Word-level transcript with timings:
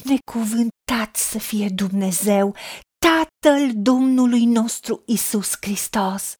Binecuvântat 0.00 1.16
să 1.16 1.38
fie 1.38 1.68
Dumnezeu, 1.68 2.56
Tatăl 2.98 3.70
Domnului 3.74 4.44
nostru 4.44 5.02
Isus 5.06 5.56
Hristos, 5.60 6.34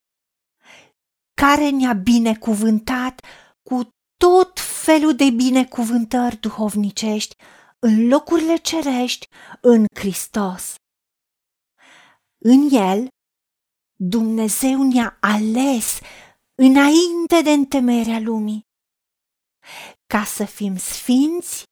care 1.34 1.70
ne-a 1.70 1.92
binecuvântat 1.92 3.24
cu 3.62 3.88
tot 4.16 4.60
felul 4.60 5.14
de 5.14 5.30
binecuvântări 5.30 6.40
duhovnicești 6.40 7.36
în 7.78 8.08
locurile 8.08 8.56
cerești 8.56 9.28
în 9.60 9.84
Hristos. 9.94 10.74
În 12.38 12.68
El, 12.70 13.08
Dumnezeu 13.96 14.82
ne-a 14.82 15.16
ales 15.20 15.98
înainte 16.54 17.42
de 17.42 17.50
întemerea 17.50 18.18
lumii, 18.18 18.66
ca 20.06 20.24
să 20.24 20.44
fim 20.44 20.76
sfinți 20.76 21.64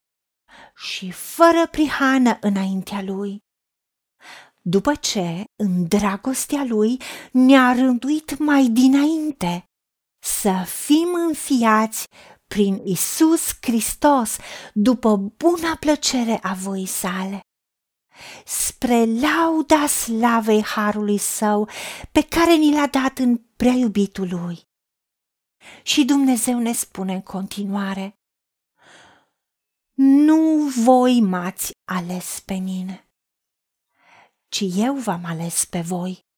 și 1.01 1.11
fără 1.11 1.67
prihană 1.71 2.39
înaintea 2.41 3.03
Lui. 3.03 3.39
După 4.63 4.95
ce, 4.95 5.45
în 5.57 5.89
dragostea 5.89 6.65
Lui, 6.65 7.01
ne-a 7.33 7.73
rânduit 7.73 8.39
mai 8.39 8.69
dinainte 8.69 9.65
să 10.23 10.65
fim 10.67 11.15
înfiați 11.29 12.07
prin 12.47 12.81
Isus 12.85 13.59
Hristos 13.61 14.37
după 14.73 15.17
buna 15.17 15.77
plăcere 15.81 16.39
a 16.43 16.55
voii 16.55 16.87
sale 16.87 17.41
spre 18.45 19.05
lauda 19.05 19.87
slavei 19.87 20.65
harului 20.65 21.19
său 21.19 21.69
pe 22.13 22.23
care 22.23 22.55
ni 22.55 22.73
l-a 22.73 22.87
dat 22.87 23.19
în 23.19 23.37
prea 23.57 23.73
iubitul 23.73 24.29
lui. 24.29 24.61
Și 25.83 26.05
Dumnezeu 26.05 26.59
ne 26.59 26.73
spune 26.73 27.13
în 27.13 27.23
continuare, 27.23 28.20
nu 30.31 30.69
voi 30.85 31.21
m-ați 31.21 31.73
ales 31.85 32.41
pe 32.41 32.55
mine, 32.55 33.11
ci 34.49 34.63
eu 34.75 34.95
v-am 34.95 35.25
ales 35.25 35.65
pe 35.65 35.81
voi. 35.81 36.29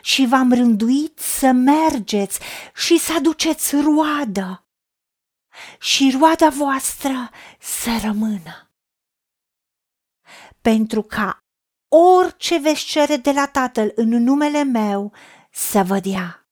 Și 0.00 0.26
v-am 0.26 0.52
rânduit 0.52 1.18
să 1.18 1.52
mergeți 1.52 2.40
și 2.74 2.98
să 2.98 3.12
aduceți 3.16 3.76
roadă 3.80 4.68
și 5.80 6.16
roada 6.18 6.48
voastră 6.48 7.30
să 7.60 7.90
rămână. 8.02 8.72
Pentru 10.60 11.02
ca 11.02 11.44
orice 11.88 12.58
veți 12.58 12.84
cere 12.84 13.16
de 13.16 13.32
la 13.32 13.46
Tatăl 13.48 13.92
în 13.94 14.08
numele 14.08 14.62
meu 14.62 15.12
să 15.50 15.82
vă 15.82 16.00
dea. 16.00 16.48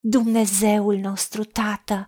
Dumnezeul 0.00 0.96
nostru, 0.96 1.44
Tată, 1.44 2.06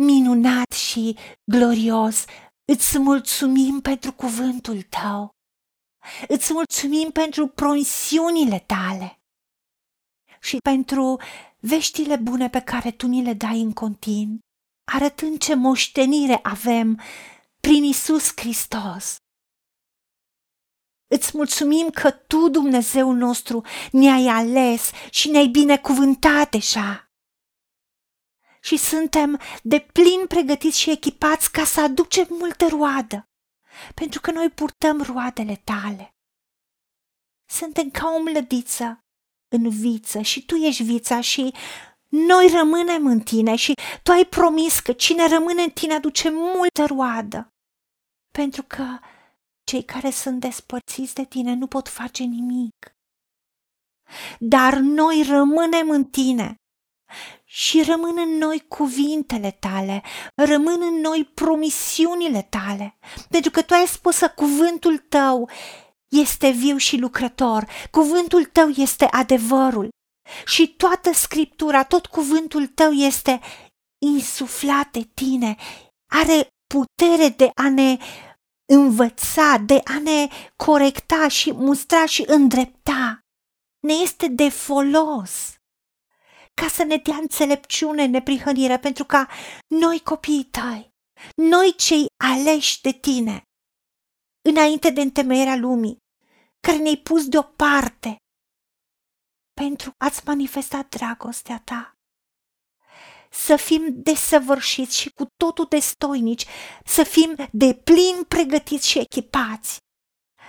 minunat 0.00 0.72
și 0.72 1.16
glorios, 1.44 2.24
îți 2.64 2.98
mulțumim 2.98 3.80
pentru 3.80 4.12
cuvântul 4.12 4.82
tău. 4.82 5.30
Îți 6.28 6.52
mulțumim 6.52 7.10
pentru 7.10 7.46
promisiunile 7.46 8.58
tale 8.58 9.20
și 10.40 10.56
pentru 10.62 11.20
veștile 11.58 12.16
bune 12.16 12.50
pe 12.50 12.60
care 12.60 12.90
tu 12.90 13.06
ni 13.06 13.22
le 13.22 13.32
dai 13.32 13.60
în 13.60 13.72
continuu, 13.72 14.38
arătând 14.92 15.38
ce 15.38 15.54
moștenire 15.54 16.38
avem 16.42 17.00
prin 17.60 17.84
Isus 17.84 18.32
Hristos. 18.36 19.16
Îți 21.14 21.36
mulțumim 21.36 21.90
că 21.90 22.10
Tu, 22.10 22.48
Dumnezeu 22.48 23.12
nostru, 23.12 23.64
ne-ai 23.92 24.26
ales 24.26 24.90
și 25.10 25.30
ne-ai 25.30 25.46
binecuvântat 25.46 26.50
deja. 26.50 27.09
Și 28.62 28.76
suntem 28.76 29.40
de 29.62 29.80
plin 29.92 30.26
pregătiți 30.26 30.78
și 30.78 30.90
echipați 30.90 31.52
ca 31.52 31.64
să 31.64 31.80
aducem 31.80 32.26
multă 32.30 32.66
roadă, 32.66 33.24
pentru 33.94 34.20
că 34.20 34.30
noi 34.30 34.50
purtăm 34.50 35.02
roadele 35.02 35.60
tale. 35.64 36.14
Suntem 37.50 37.90
ca 37.90 38.08
o 38.08 38.22
mlădiță 38.22 39.00
în 39.48 39.68
viță 39.68 40.20
și 40.20 40.44
tu 40.44 40.54
ești 40.54 40.82
vița 40.82 41.20
și 41.20 41.54
noi 42.08 42.48
rămânem 42.48 43.06
în 43.06 43.20
tine 43.20 43.56
și 43.56 43.74
tu 44.02 44.10
ai 44.10 44.24
promis 44.24 44.80
că 44.80 44.92
cine 44.92 45.28
rămâne 45.28 45.62
în 45.62 45.70
tine 45.70 45.94
aduce 45.94 46.30
multă 46.30 46.84
roadă. 46.84 47.48
Pentru 48.32 48.62
că 48.62 48.98
cei 49.64 49.84
care 49.84 50.10
sunt 50.10 50.40
despărțiți 50.40 51.14
de 51.14 51.24
tine 51.24 51.54
nu 51.54 51.66
pot 51.66 51.88
face 51.88 52.22
nimic. 52.22 52.94
Dar 54.38 54.74
noi 54.74 55.22
rămânem 55.22 55.90
în 55.90 56.04
tine 56.04 56.54
și 57.44 57.82
rămân 57.82 58.18
în 58.18 58.36
noi 58.38 58.64
cuvintele 58.68 59.50
tale, 59.50 60.02
rămân 60.34 60.82
în 60.82 61.00
noi 61.00 61.30
promisiunile 61.34 62.46
tale, 62.50 62.98
pentru 63.30 63.50
că 63.50 63.62
tu 63.62 63.74
ai 63.74 63.86
spus 63.86 64.18
că 64.18 64.28
cuvântul 64.28 64.98
tău 64.98 65.50
este 66.08 66.50
viu 66.50 66.76
și 66.76 66.96
lucrător, 66.96 67.66
cuvântul 67.90 68.44
tău 68.44 68.68
este 68.68 69.04
adevărul. 69.04 69.88
Și 70.44 70.68
toată 70.68 71.12
scriptura, 71.12 71.84
tot 71.84 72.06
cuvântul 72.06 72.66
tău 72.66 72.90
este 72.90 73.40
insuflat 74.06 74.90
de 74.90 75.08
tine, 75.14 75.56
are 76.12 76.48
putere 76.66 77.28
de 77.28 77.50
a 77.54 77.68
ne 77.68 77.96
învăța, 78.72 79.56
de 79.64 79.80
a 79.84 79.98
ne 79.98 80.28
corecta 80.56 81.28
și 81.28 81.52
mustra 81.52 82.06
și 82.06 82.24
îndrepta. 82.26 83.20
Ne 83.80 83.92
este 83.92 84.28
de 84.28 84.48
folos 84.48 85.59
ca 86.60 86.68
să 86.68 86.84
ne 86.84 86.96
dea 86.96 87.16
înțelepciune, 87.16 88.06
neprihănire, 88.06 88.78
pentru 88.78 89.04
ca 89.04 89.28
noi 89.66 90.00
copiii 90.00 90.44
tăi, 90.44 90.90
noi 91.36 91.74
cei 91.76 92.06
aleși 92.24 92.80
de 92.80 92.90
tine, 92.90 93.42
înainte 94.48 94.90
de 94.90 95.00
întemeierea 95.00 95.56
lumii, 95.56 95.96
care 96.60 96.76
ne-ai 96.76 96.96
pus 96.96 97.28
deoparte 97.28 98.16
pentru 99.60 99.92
a-ți 100.04 100.22
manifesta 100.24 100.86
dragostea 100.88 101.60
ta 101.64 101.94
să 103.32 103.56
fim 103.56 104.02
desăvârșiți 104.02 104.98
și 104.98 105.10
cu 105.10 105.24
totul 105.36 105.66
destoinici, 105.68 106.46
să 106.84 107.02
fim 107.02 107.34
de 107.52 107.74
plin 107.74 108.24
pregătiți 108.28 108.88
și 108.88 108.98
echipați 108.98 109.76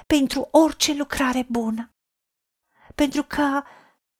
pentru 0.07 0.47
orice 0.51 0.93
lucrare 0.93 1.45
bună. 1.49 1.91
Pentru 2.95 3.23
că 3.23 3.63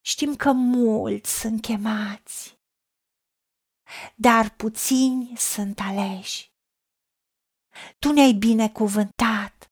știm 0.02 0.36
că 0.36 0.52
mulți 0.52 1.40
sunt 1.40 1.62
chemați, 1.62 2.60
dar 4.16 4.50
puțini 4.50 5.38
sunt 5.38 5.80
aleși. 5.80 6.52
Tu 8.00 8.12
ne-ai 8.12 8.34
binecuvântat 8.34 9.72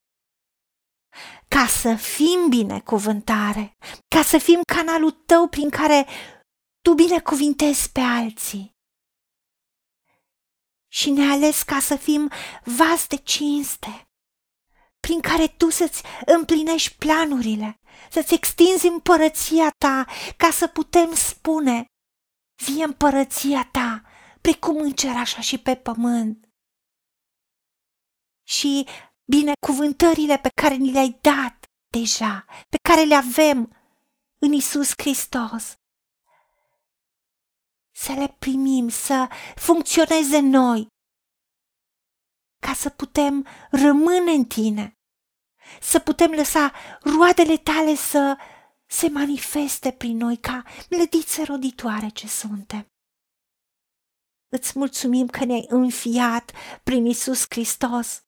ca 1.47 1.67
să 1.67 1.95
fim 1.95 2.49
binecuvântare, 2.49 3.77
ca 4.07 4.21
să 4.21 4.37
fim 4.37 4.61
canalul 4.75 5.11
tău 5.11 5.47
prin 5.47 5.69
care 5.69 6.07
tu 6.81 6.93
binecuvintezi 6.93 7.91
pe 7.91 7.99
alții 7.99 8.77
și 10.91 11.09
ne-a 11.09 11.31
ales 11.31 11.63
ca 11.63 11.79
să 11.79 11.95
fim 11.95 12.31
vas 12.63 13.07
de 13.07 13.15
cinste, 13.15 14.08
prin 14.99 15.21
care 15.21 15.47
tu 15.47 15.69
să-ți 15.69 16.03
împlinești 16.25 16.95
planurile, 16.95 17.79
să-ți 18.09 18.33
extinzi 18.33 18.87
împărăția 18.87 19.69
ta, 19.77 20.05
ca 20.37 20.51
să 20.51 20.67
putem 20.67 21.13
spune, 21.13 21.85
vie 22.65 22.83
împărăția 22.83 23.69
ta, 23.71 24.01
precum 24.41 24.77
în 24.77 24.91
cer 24.91 25.15
așa 25.15 25.41
și 25.41 25.57
pe 25.57 25.75
pământ. 25.75 26.49
Și 28.47 28.87
binecuvântările 29.25 30.37
pe 30.37 30.49
care 30.61 30.75
ni 30.75 30.91
le-ai 30.91 31.19
dat 31.21 31.65
deja, 31.91 32.45
pe 32.69 32.77
care 32.89 33.03
le 33.03 33.15
avem 33.15 33.75
în 34.41 34.53
Isus 34.53 34.91
Hristos, 34.97 35.73
să 37.95 38.11
le 38.13 38.35
primim, 38.39 38.89
să 38.89 39.27
funcționeze 39.55 40.39
noi, 40.39 40.87
ca 42.61 42.73
să 42.73 42.89
putem 42.89 43.47
rămâne 43.71 44.31
în 44.31 44.45
tine, 44.45 44.93
să 45.81 45.99
putem 45.99 46.31
lăsa 46.31 46.71
roadele 47.01 47.57
tale 47.57 47.95
să 47.95 48.37
se 48.85 49.09
manifeste 49.09 49.91
prin 49.91 50.17
noi 50.17 50.37
ca 50.37 50.63
mlădițe 50.89 51.43
roditoare 51.43 52.09
ce 52.09 52.27
suntem. 52.27 52.87
Îți 54.51 54.77
mulțumim 54.77 55.27
că 55.27 55.45
ne-ai 55.45 55.65
înfiat 55.67 56.51
prin 56.83 57.05
Isus 57.05 57.45
Hristos 57.49 58.23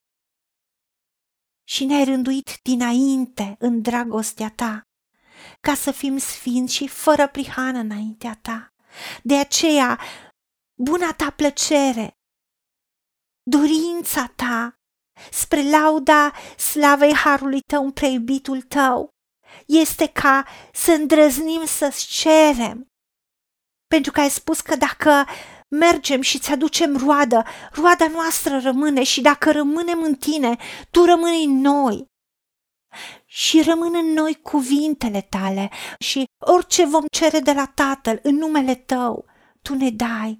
și 1.68 1.84
ne-ai 1.84 2.04
rânduit 2.04 2.60
dinainte 2.62 3.56
în 3.58 3.82
dragostea 3.82 4.50
ta, 4.50 4.82
ca 5.60 5.74
să 5.74 5.90
fim 5.90 6.18
sfinți 6.18 6.74
și 6.74 6.88
fără 6.88 7.28
prihană 7.28 7.78
înaintea 7.78 8.38
ta. 8.42 8.74
De 9.22 9.38
aceea, 9.38 10.00
buna 10.74 11.12
ta 11.12 11.30
plăcere, 11.30 12.16
dorința 13.42 14.26
ta 14.26 14.81
spre 15.30 15.70
lauda 15.70 16.32
slavei 16.56 17.14
harului 17.14 17.60
tău 17.60 17.84
în 17.84 17.90
preiubitul 17.90 18.62
tău, 18.62 19.08
este 19.66 20.06
ca 20.06 20.46
să 20.72 20.92
îndrăznim 20.92 21.64
să-ți 21.64 22.06
cerem. 22.06 22.86
Pentru 23.86 24.12
că 24.12 24.20
ai 24.20 24.30
spus 24.30 24.60
că 24.60 24.76
dacă 24.76 25.24
mergem 25.68 26.20
și 26.20 26.36
îți 26.36 26.52
aducem 26.52 26.96
roadă, 26.96 27.44
roada 27.72 28.08
noastră 28.08 28.58
rămâne 28.58 29.02
și 29.02 29.20
dacă 29.20 29.52
rămânem 29.52 30.02
în 30.02 30.14
tine, 30.14 30.56
tu 30.90 31.04
rămâni 31.04 31.44
în 31.44 31.60
noi. 31.60 32.10
Și 33.24 33.62
rămân 33.62 33.94
în 33.94 34.12
noi 34.12 34.40
cuvintele 34.42 35.20
tale 35.20 35.70
și 35.98 36.24
orice 36.44 36.84
vom 36.84 37.04
cere 37.12 37.38
de 37.38 37.52
la 37.52 37.66
Tatăl 37.66 38.20
în 38.22 38.34
numele 38.34 38.74
tău, 38.74 39.24
tu 39.62 39.74
ne 39.74 39.90
dai 39.90 40.38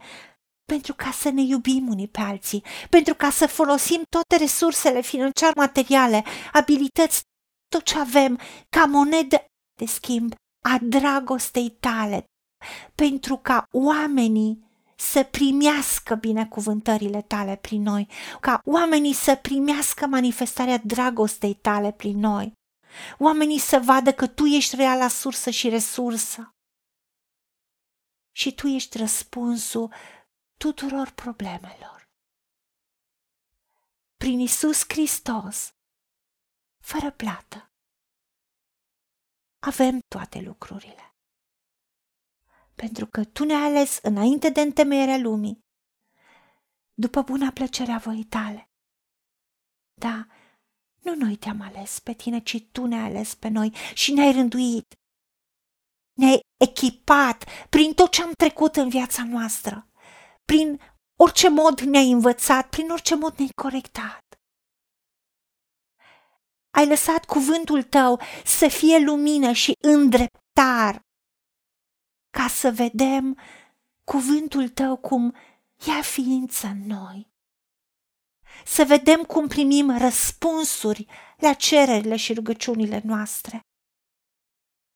pentru 0.64 0.94
ca 0.94 1.10
să 1.10 1.30
ne 1.30 1.42
iubim 1.42 1.88
unii 1.88 2.08
pe 2.08 2.20
alții, 2.20 2.64
pentru 2.90 3.14
ca 3.14 3.30
să 3.30 3.46
folosim 3.46 4.02
toate 4.08 4.36
resursele 4.36 5.00
financiar 5.00 5.52
materiale, 5.54 6.24
abilități, 6.52 7.22
tot 7.68 7.82
ce 7.82 7.98
avem 7.98 8.38
ca 8.68 8.84
monedă 8.84 9.44
de 9.78 9.86
schimb 9.86 10.34
a 10.64 10.78
dragostei 10.82 11.70
tale, 11.70 12.24
pentru 12.94 13.36
ca 13.36 13.64
oamenii 13.70 14.70
să 14.96 15.22
primească 15.22 16.14
binecuvântările 16.14 17.22
tale 17.22 17.56
prin 17.56 17.82
noi, 17.82 18.08
ca 18.40 18.60
oamenii 18.64 19.12
să 19.12 19.34
primească 19.34 20.06
manifestarea 20.06 20.78
dragostei 20.84 21.54
tale 21.54 21.92
prin 21.92 22.18
noi, 22.18 22.52
oamenii 23.18 23.58
să 23.58 23.80
vadă 23.84 24.12
că 24.12 24.26
tu 24.26 24.44
ești 24.44 24.76
reala 24.76 25.08
sursă 25.08 25.50
și 25.50 25.68
resursă. 25.68 26.50
Și 28.36 28.54
tu 28.54 28.66
ești 28.66 28.98
răspunsul 28.98 29.92
tuturor 30.62 31.10
problemelor. 31.10 32.08
Prin 34.16 34.40
Isus 34.40 34.82
Hristos, 34.88 35.74
fără 36.78 37.10
plată, 37.10 37.72
avem 39.58 40.00
toate 40.08 40.40
lucrurile 40.40 41.14
pentru 42.74 43.06
că 43.06 43.24
tu 43.24 43.44
ne-ai 43.44 43.62
ales 43.62 43.98
înainte 44.02 44.50
de 44.50 44.60
întemeierea 44.60 45.16
lumii, 45.16 45.58
după 46.94 47.22
buna 47.22 47.50
plăcerea 47.50 47.98
voii 47.98 48.24
tale. 48.24 48.70
Da, 50.00 50.26
nu 50.98 51.14
noi 51.14 51.36
te-am 51.36 51.60
ales 51.60 52.00
pe 52.00 52.14
tine, 52.14 52.40
ci 52.40 52.64
tu 52.72 52.86
ne-ai 52.86 53.04
ales 53.04 53.34
pe 53.34 53.48
noi 53.48 53.74
și 53.94 54.12
ne-ai 54.12 54.32
rânduit. 54.32 54.94
Ne-ai 56.12 56.40
echipat 56.56 57.68
prin 57.68 57.94
tot 57.94 58.10
ce 58.10 58.22
am 58.22 58.32
trecut 58.32 58.76
în 58.76 58.88
viața 58.88 59.24
noastră, 59.24 59.91
prin 60.44 60.80
orice 61.20 61.48
mod 61.48 61.80
ne-ai 61.80 62.10
învățat, 62.10 62.68
prin 62.68 62.90
orice 62.90 63.14
mod 63.14 63.36
ne-ai 63.36 63.50
corectat. 63.54 64.20
Ai 66.70 66.86
lăsat 66.86 67.24
cuvântul 67.24 67.82
tău 67.82 68.20
să 68.44 68.68
fie 68.68 68.98
lumină 68.98 69.52
și 69.52 69.72
îndreptar 69.80 71.00
ca 72.30 72.48
să 72.48 72.70
vedem 72.70 73.38
cuvântul 74.04 74.68
tău 74.68 74.96
cum 74.96 75.36
ia 75.86 76.02
ființă 76.02 76.66
în 76.66 76.86
noi. 76.86 77.30
Să 78.64 78.84
vedem 78.84 79.22
cum 79.22 79.48
primim 79.48 79.98
răspunsuri 79.98 81.06
la 81.36 81.54
cererile 81.54 82.16
și 82.16 82.34
rugăciunile 82.34 83.00
noastre. 83.04 83.60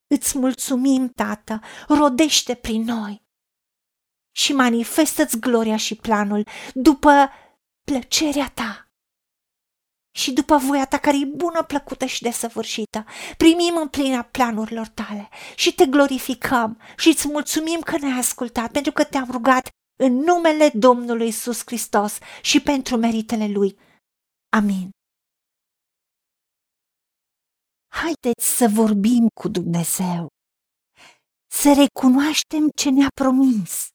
Îți 0.06 0.38
mulțumim, 0.38 1.08
Tată, 1.08 1.60
rodește 1.88 2.54
prin 2.54 2.82
noi 2.82 3.25
și 4.36 4.52
manifestă-ți 4.52 5.38
gloria 5.38 5.76
și 5.76 5.94
planul 5.94 6.46
după 6.74 7.30
plăcerea 7.84 8.50
ta 8.54 8.90
și 10.16 10.32
după 10.32 10.56
voia 10.56 10.86
ta 10.86 10.98
care 10.98 11.16
e 11.16 11.24
bună, 11.24 11.62
plăcută 11.62 12.06
și 12.06 12.22
desăvârșită. 12.22 13.04
Primim 13.36 13.76
în 13.76 13.88
plină 13.88 14.22
planurilor 14.22 14.88
tale 14.88 15.28
și 15.54 15.74
te 15.74 15.86
glorificăm 15.86 16.80
și 16.96 17.08
îți 17.08 17.28
mulțumim 17.28 17.80
că 17.80 17.98
ne-ai 17.98 18.18
ascultat 18.18 18.70
pentru 18.70 18.92
că 18.92 19.04
te-am 19.04 19.30
rugat 19.30 19.68
în 20.02 20.12
numele 20.12 20.70
Domnului 20.74 21.26
Isus 21.26 21.62
Hristos 21.64 22.18
și 22.42 22.60
pentru 22.60 22.96
meritele 22.96 23.48
Lui. 23.48 23.78
Amin. 24.56 24.90
Haideți 27.88 28.56
să 28.56 28.68
vorbim 28.68 29.26
cu 29.40 29.48
Dumnezeu, 29.48 30.26
să 31.46 31.72
recunoaștem 31.72 32.68
ce 32.76 32.90
ne-a 32.90 33.08
promis 33.14 33.94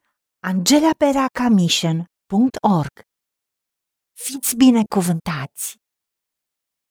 www.angelaperacamission.org. 0.43 3.01
Fiți 4.13 4.55
binecuvântați! 4.55 5.80